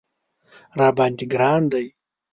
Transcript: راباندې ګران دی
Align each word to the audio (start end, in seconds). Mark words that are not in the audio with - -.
راباندې 0.79 1.25
ګران 1.31 1.61
دی 1.71 1.85